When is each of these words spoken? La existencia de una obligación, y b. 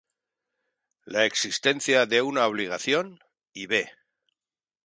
La 1.05 1.25
existencia 1.25 2.07
de 2.07 2.23
una 2.23 2.47
obligación, 2.47 3.19
y 3.53 3.67
b. 3.67 3.87